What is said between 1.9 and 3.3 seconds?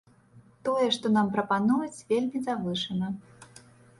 вельмі завышана.